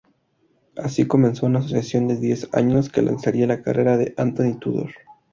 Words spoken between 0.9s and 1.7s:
comenzó una